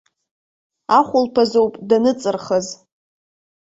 [0.97, 2.67] Ахәылԥазоуп даныҵырхыз.